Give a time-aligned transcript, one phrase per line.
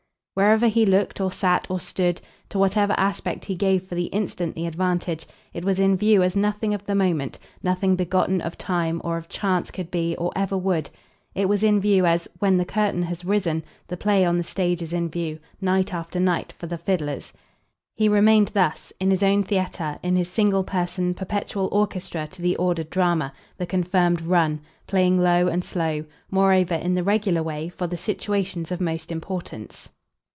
[0.33, 2.19] Wherever he looked or sat or stood,
[2.49, 6.37] to whatever aspect he gave for the instant the advantage, it was in view as
[6.37, 10.57] nothing of the moment, nothing begotten of time or of chance could be, or ever
[10.57, 10.89] would;
[11.35, 14.81] it was in view as, when the curtain has risen, the play on the stage
[14.81, 17.33] is in view, night after night, for the fiddlers.
[17.95, 22.55] He remained thus, in his own theatre, in his single person, perpetual orchestra to the
[22.55, 27.85] ordered drama, the confirmed "run"; playing low and slow, moreover, in the regular way, for
[27.85, 29.89] the situations of most importance.